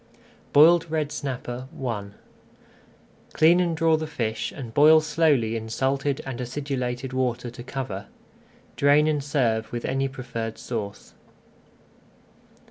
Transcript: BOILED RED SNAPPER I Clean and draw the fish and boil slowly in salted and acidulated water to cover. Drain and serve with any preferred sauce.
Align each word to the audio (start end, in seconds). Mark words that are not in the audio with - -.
BOILED 0.51 0.89
RED 0.89 1.11
SNAPPER 1.11 1.67
I 1.79 2.05
Clean 3.33 3.59
and 3.59 3.77
draw 3.77 3.97
the 3.97 4.07
fish 4.07 4.51
and 4.51 4.73
boil 4.73 4.99
slowly 4.99 5.55
in 5.55 5.69
salted 5.69 6.21
and 6.25 6.41
acidulated 6.41 7.13
water 7.13 7.51
to 7.51 7.61
cover. 7.61 8.07
Drain 8.75 9.05
and 9.05 9.23
serve 9.23 9.71
with 9.71 9.85
any 9.85 10.07
preferred 10.07 10.57
sauce. 10.57 11.13